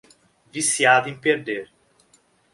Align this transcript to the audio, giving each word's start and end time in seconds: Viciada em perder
Viciada 0.51 1.11
em 1.11 1.15
perder 1.15 1.69